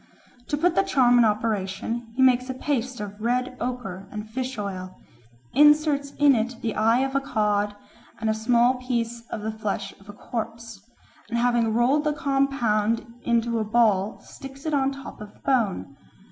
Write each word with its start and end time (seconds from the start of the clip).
To 0.47 0.57
put 0.57 0.73
the 0.73 0.81
charm 0.81 1.19
in 1.19 1.25
operation 1.25 2.11
he 2.15 2.23
makes 2.23 2.49
a 2.49 2.55
paste 2.55 2.99
of 2.99 3.21
red 3.21 3.55
ochre 3.59 4.07
and 4.11 4.27
fish 4.27 4.57
oil, 4.57 4.99
inserts 5.53 6.13
in 6.17 6.33
it 6.33 6.55
the 6.63 6.73
eye 6.73 7.01
of 7.01 7.13
a 7.15 7.21
cod 7.21 7.75
and 8.19 8.27
a 8.27 8.33
small 8.33 8.79
piece 8.79 9.21
of 9.29 9.41
the 9.41 9.51
flesh 9.51 9.93
of 9.99 10.09
a 10.09 10.13
corpse, 10.13 10.81
and 11.29 11.37
having 11.37 11.75
rolled 11.75 12.03
the 12.05 12.13
compound 12.13 13.05
into 13.25 13.59
a 13.59 13.63
ball 13.63 14.19
sticks 14.21 14.65
it 14.65 14.73
on 14.73 14.89
the 14.89 14.97
top 15.03 15.21
of 15.21 15.35
the 15.35 15.39
bone. 15.41 15.95